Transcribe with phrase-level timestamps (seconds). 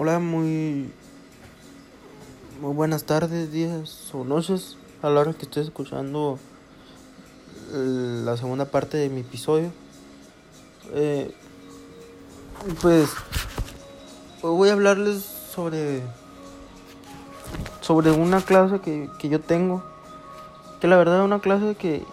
[0.00, 0.92] Hola, muy,
[2.60, 6.38] muy buenas tardes, días o noches a la hora que estés escuchando
[7.72, 9.72] la segunda parte de mi episodio.
[10.92, 11.34] Eh,
[12.80, 13.10] pues
[14.40, 16.04] hoy voy a hablarles sobre
[17.80, 19.82] sobre una clase que, que yo tengo.
[20.80, 22.04] Que la verdad es una clase que,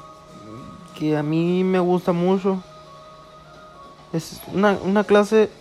[0.98, 2.64] que a mí me gusta mucho.
[4.12, 5.52] Es una, una clase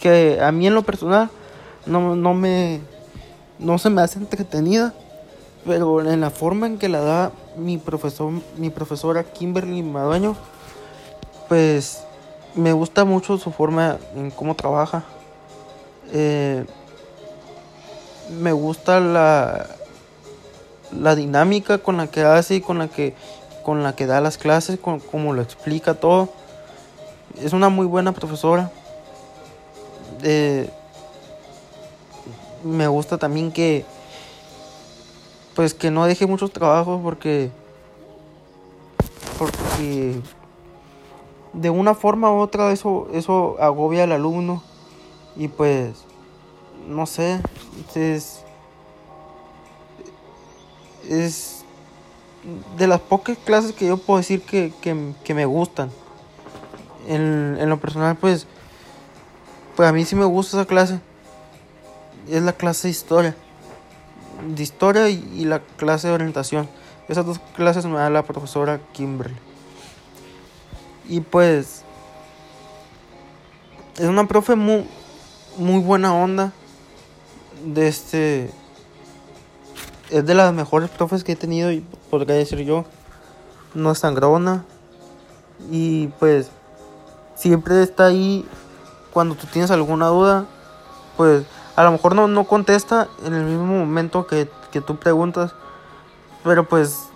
[0.00, 1.30] que a mí en lo personal
[1.86, 2.80] no, no me
[3.58, 4.94] no se me hace entretenida,
[5.66, 10.34] pero en la forma en que la da mi profesor mi profesora Kimberly Madueño,
[11.48, 12.02] pues
[12.54, 15.04] me gusta mucho su forma en cómo trabaja.
[16.12, 16.64] Eh,
[18.40, 19.66] me gusta la
[20.98, 23.14] la dinámica con la que hace y con la que
[23.62, 26.30] con la que da las clases, con cómo lo explica todo.
[27.38, 28.70] Es una muy buena profesora.
[30.22, 30.70] Eh,
[32.64, 33.84] me gusta también que
[35.54, 37.50] pues que no deje muchos trabajos porque
[39.38, 40.20] porque
[41.52, 44.62] de una forma u otra eso eso agobia al alumno
[45.36, 46.04] y pues
[46.86, 47.40] no sé
[47.94, 48.44] es
[51.08, 51.64] es
[52.76, 55.90] de las pocas clases que yo puedo decir que, que, que me gustan.
[57.08, 58.46] En, en lo personal pues
[59.80, 61.00] pues a mí sí me gusta esa clase.
[62.28, 63.34] Es la clase de historia.
[64.54, 66.68] De historia y, la clase de orientación.
[67.08, 69.38] Esas dos clases me da la profesora Kimberly.
[71.08, 71.82] Y pues
[73.96, 74.86] es una profe muy,
[75.56, 76.52] muy buena onda.
[77.64, 78.50] De este.
[80.10, 82.84] Es de las mejores profes que he tenido, y podría decir yo.
[83.72, 84.62] No es sangrona.
[85.70, 86.50] Y pues
[87.34, 88.44] siempre está ahí
[89.12, 90.46] cuando tú tienes alguna duda,
[91.16, 91.44] pues
[91.76, 95.54] a lo mejor no, no contesta en el mismo momento que, que tú preguntas,
[96.44, 97.10] pero pues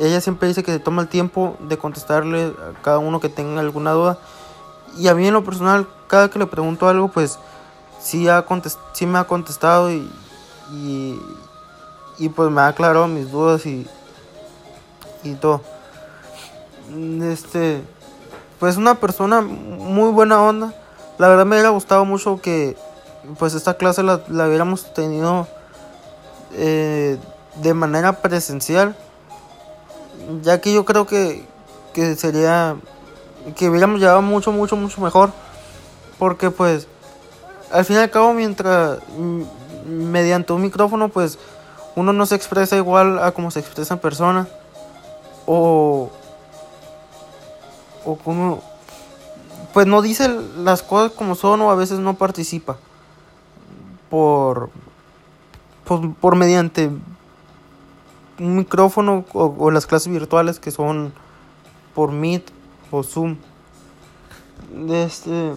[0.00, 3.60] ella siempre dice que se toma el tiempo de contestarle a cada uno que tenga
[3.60, 4.18] alguna duda.
[4.96, 7.38] Y a mí en lo personal, cada que le pregunto algo, pues
[8.00, 8.44] sí, ha
[8.92, 10.10] sí me ha contestado y,
[10.72, 11.20] y,
[12.18, 13.86] y, pues me ha aclarado mis dudas y,
[15.22, 15.62] y todo.
[17.22, 17.82] Este,
[18.58, 20.74] pues una persona muy buena onda.
[21.22, 22.76] La verdad me hubiera gustado mucho que
[23.38, 25.46] pues esta clase la, la hubiéramos tenido
[26.52, 27.16] eh,
[27.62, 28.96] de manera presencial.
[30.42, 31.46] Ya que yo creo que,
[31.94, 32.74] que sería
[33.54, 35.30] que hubiéramos llevado mucho, mucho, mucho mejor.
[36.18, 36.88] Porque pues
[37.70, 38.98] al fin y al cabo mientras
[39.86, 41.38] mediante un micrófono pues
[41.94, 44.48] uno no se expresa igual a como se expresa en persona.
[45.46, 46.10] O,
[48.04, 48.71] o como
[49.72, 50.28] pues no dice
[50.58, 52.76] las cosas como son o a veces no participa
[54.10, 54.70] por
[55.84, 56.90] por, pues, por mediante
[58.38, 61.12] un micrófono o, las clases virtuales que son
[61.94, 62.50] por Meet
[62.90, 63.36] o Zoom.
[64.88, 65.54] Este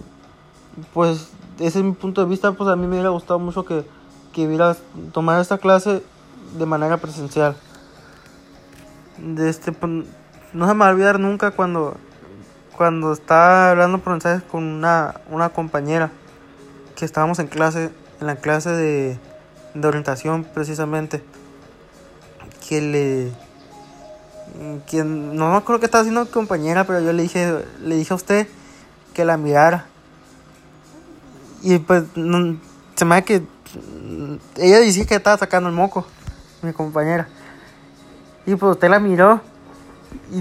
[0.94, 3.86] pues ese es mi punto de vista pues a mí me hubiera gustado mucho que
[4.34, 4.76] que hubiera
[5.14, 6.04] tomado esta clase
[6.58, 7.56] de manera presencial.
[9.18, 10.06] De este pues,
[10.54, 11.96] no se me va a olvidar nunca cuando
[12.76, 16.12] cuando estaba hablando por mensajes con una, una compañera
[16.96, 19.20] que estábamos en clase, en la clase de,
[19.74, 21.24] de orientación precisamente,
[22.68, 23.46] que le
[24.88, 28.16] que no me acuerdo qué estaba haciendo compañera, pero yo le dije, le dije a
[28.16, 28.48] usted
[29.14, 29.86] que la mirara.
[31.62, 32.58] Y pues no,
[32.96, 33.44] se me da que
[34.58, 36.06] ella decía que estaba sacando el moco,
[36.62, 37.28] mi compañera.
[38.46, 39.42] Y pues usted la miró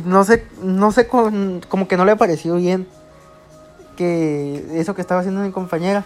[0.04, 2.86] no sé, no sé, como que no le pareció bien
[3.96, 6.04] que eso que estaba haciendo mi compañera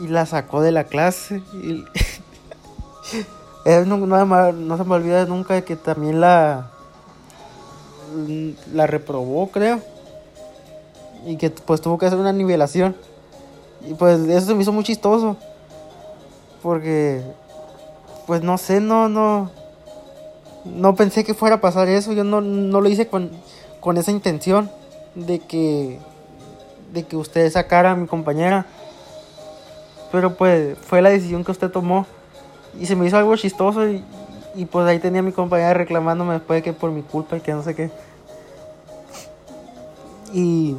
[0.00, 1.42] y la sacó de la clase.
[1.52, 1.84] Y
[3.86, 6.70] no, no, no, se me olvida nunca que también la
[8.72, 9.80] la reprobó, creo.
[11.26, 12.96] Y que pues tuvo que hacer una nivelación.
[13.88, 15.36] Y pues eso se me hizo muy chistoso.
[16.62, 17.22] Porque
[18.26, 19.50] pues no sé, no no
[20.64, 23.30] no pensé que fuera a pasar eso, yo no, no lo hice con,
[23.80, 24.70] con esa intención
[25.14, 25.98] de que,
[26.92, 28.66] de que usted sacara a mi compañera.
[30.10, 32.06] Pero pues fue la decisión que usted tomó
[32.78, 34.04] y se me hizo algo chistoso y,
[34.54, 37.40] y pues ahí tenía a mi compañera reclamándome después de que por mi culpa y
[37.40, 37.90] que no sé qué.
[40.32, 40.76] Y,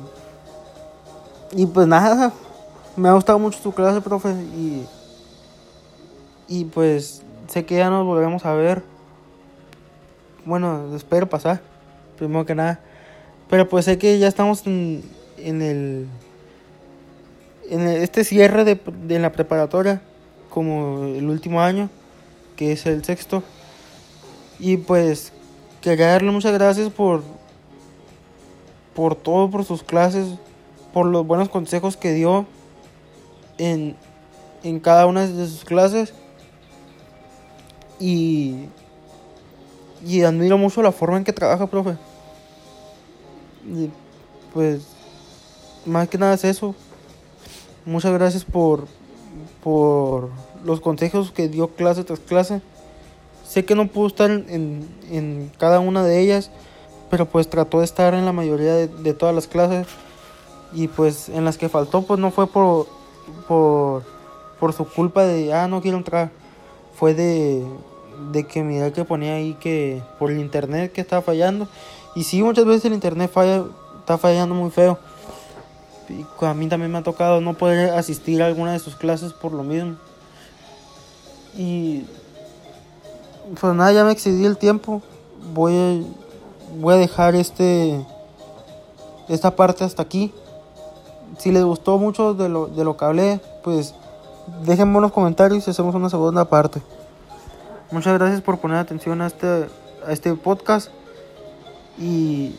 [1.52, 2.31] y pues nada,
[2.96, 4.86] me ha gustado mucho tu clase, profe, y,
[6.48, 8.94] y pues sé que ya nos volvemos a ver
[10.45, 11.62] bueno, espero pasar,
[12.18, 12.80] primero que nada.
[13.50, 15.03] Pero pues sé que ya estamos en,
[15.38, 16.07] en el
[17.69, 20.01] en este cierre de, de la preparatoria,
[20.50, 21.89] como el último año,
[22.56, 23.44] que es el sexto.
[24.59, 25.33] Y pues
[25.81, 27.24] quería darle muchas gracias por,
[28.94, 30.27] por todo, por sus clases,
[30.94, 32.45] por los buenos consejos que dio
[33.57, 33.95] en,
[34.63, 36.13] en cada una de sus clases.
[38.00, 38.65] Y,
[40.03, 41.97] y admiro mucho la forma en que trabaja, profe.
[43.68, 43.89] Y
[44.53, 44.88] pues,
[45.86, 46.75] más que nada es eso.
[47.86, 48.88] Muchas gracias por,
[49.63, 50.30] por
[50.63, 52.62] los consejos que dio clase tras clase.
[53.47, 56.50] Sé que no pudo estar en, en cada una de ellas,
[57.12, 59.88] pero pues trató de estar en la mayoría de, de, todas las clases.
[60.74, 62.88] Y pues en las que faltó, pues no fue por,
[63.47, 64.03] por,
[64.59, 66.31] por su culpa de, ah, no quiero entrar.
[66.95, 67.63] Fue de,
[68.32, 71.68] de que mira que ponía ahí que por el internet que estaba fallando.
[72.16, 73.64] Y sí, muchas veces el internet falla,
[74.00, 74.98] está fallando muy feo.
[76.10, 79.34] Y a mí también me ha tocado no poder asistir a alguna de sus clases
[79.34, 79.96] por lo mismo.
[81.58, 82.06] Y
[83.60, 85.02] pues nada, ya me excedí el tiempo.
[85.54, 88.06] Voy a, voy a dejar este
[89.28, 90.34] esta parte hasta aquí.
[91.38, 93.94] Si les gustó mucho de lo, de lo que hablé, pues
[94.64, 96.82] dejen buenos comentarios y hacemos una segunda parte.
[97.92, 99.48] Muchas gracias por poner atención a este,
[100.06, 100.90] a este podcast.
[101.98, 102.56] Y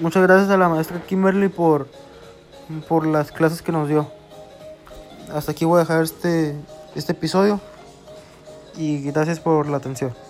[0.00, 1.88] muchas gracias a la maestra Kimberly por,
[2.88, 4.10] por las clases que nos dio.
[5.32, 6.54] Hasta aquí voy a dejar este,
[6.94, 7.60] este episodio.
[8.76, 10.25] Y gracias por la atención.